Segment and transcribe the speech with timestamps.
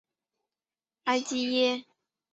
[1.03, 1.85] 埃吉耶。